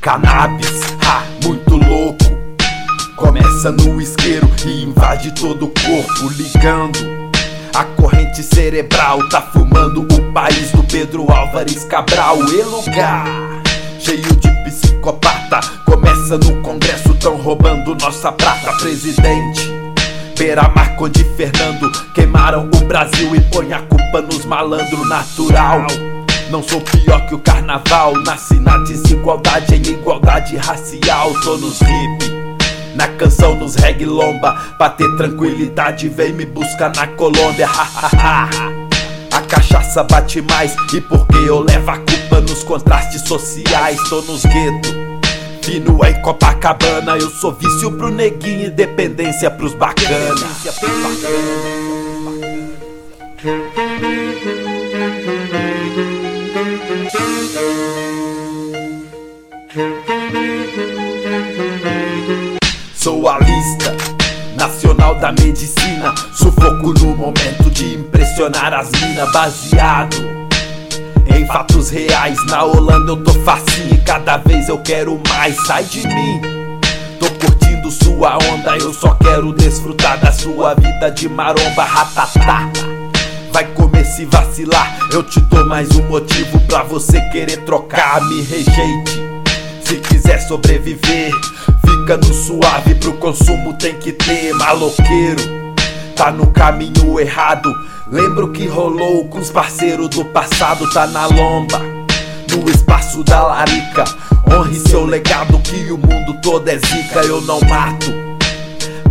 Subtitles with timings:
[0.00, 2.18] Cannabis, ha, muito louco.
[3.16, 6.98] Começa no isqueiro e invade todo o corpo, ligando.
[7.74, 13.24] A corrente cerebral tá fumando o país do Pedro Álvares Cabral e lugar
[14.04, 15.60] cheio de psicopata.
[15.86, 19.72] Começa no Congresso, tão roubando nossa prata, presidente.
[20.36, 25.86] Beira Marconde Fernando queimaram o Brasil e põe a culpa nos malandro natural.
[26.50, 31.32] Não sou pior que o carnaval, nasci na desigualdade em igualdade racial.
[31.42, 32.30] Tô nos hip,
[32.94, 34.52] na canção nos reggae lomba.
[34.76, 37.70] Pra ter tranquilidade, vem me buscar na Colômbia.
[39.32, 43.98] A cachaça bate mais e porque eu levo a culpa nos contrastes sociais.
[44.10, 45.13] Tô nos guetos.
[45.64, 50.44] Fino em Copacabana, eu sou vício pro neguinho e dependência pros bacanas.
[62.94, 63.96] Sou a lista
[64.58, 66.14] nacional da medicina.
[66.34, 70.43] Sufoco no momento de impressionar as minas, baseado
[71.46, 72.38] fatos reais.
[72.46, 75.56] Na Holanda eu tô facinho e cada vez eu quero mais.
[75.66, 76.40] Sai de mim,
[77.18, 78.76] tô curtindo sua onda.
[78.76, 82.70] Eu só quero desfrutar da sua vida de maromba, ratatá.
[83.52, 88.20] Vai comer se vacilar, eu te dou mais um motivo pra você querer trocar.
[88.22, 89.22] Me rejeite.
[89.84, 91.30] Se quiser sobreviver,
[91.86, 95.42] fica no suave, pro consumo tem que ter maloqueiro.
[96.16, 97.72] Tá no caminho errado.
[98.14, 101.80] Lembro que rolou com os parceiros do passado, tá na lomba.
[102.48, 104.04] No espaço da larica,
[104.48, 108.14] honre seu legado que o mundo todo é zica, eu não mato.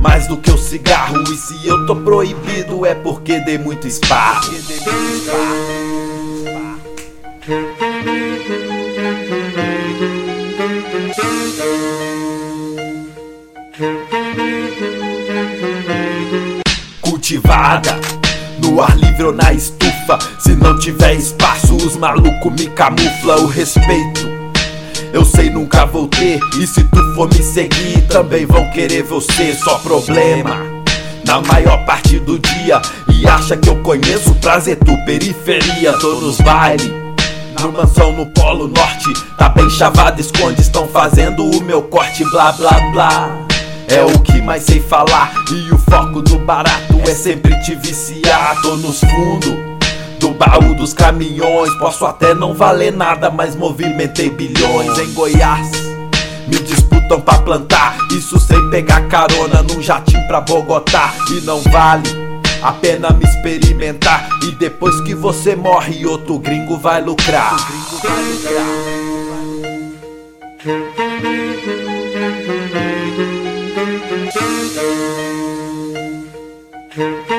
[0.00, 4.52] Mais do que o cigarro, e se eu tô proibido é porque dei muito espaço.
[17.00, 18.21] Cultivada
[18.62, 20.18] no ar livre ou na estufa.
[20.38, 24.30] Se não tiver espaço, os malucos me camufla o respeito.
[25.12, 26.40] Eu sei, nunca vou ter.
[26.58, 29.54] E se tu for me seguir, também vão querer você.
[29.54, 30.56] Só problema.
[31.26, 32.80] Na maior parte do dia.
[33.08, 35.92] E acha que eu conheço prazer tu periferia.
[35.94, 36.90] Tô nos baile.
[37.60, 39.12] Na mansão no Polo Norte.
[39.36, 40.62] Tá bem chavado, esconde.
[40.62, 43.36] Estão fazendo o meu corte, blá blá blá.
[43.88, 45.34] É o que mais sei falar.
[45.50, 48.58] E o foco do barato é sempre te viciar.
[48.62, 49.54] Tô nos fundos
[50.18, 51.70] do baú dos caminhões.
[51.74, 55.70] Posso até não valer nada, mas movimentei bilhões em Goiás.
[56.48, 61.12] Me disputam pra plantar, isso sem pegar carona num jatinho pra Bogotá.
[61.30, 62.08] E não vale
[62.62, 64.30] a pena me experimentar.
[64.44, 67.52] E depois que você morre, outro gringo vai lucrar.
[67.52, 68.22] Outro gringo vai
[74.74, 75.21] lucrar.
[77.02, 77.31] Thank you.